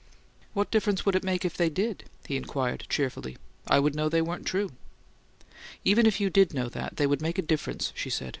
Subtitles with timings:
[0.53, 3.37] "What difference would it make if they did?" he inquired, cheerfully.
[3.67, 4.71] "I'd know they weren't true."
[5.85, 8.29] "Even if you did know that, they'd make a difference," she said.